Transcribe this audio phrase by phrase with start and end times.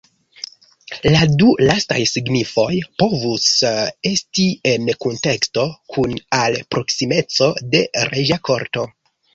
[1.15, 3.47] La du lastaj signifoj povus
[4.15, 8.93] esti en kunteksto kun al proksimeco de reĝa korto.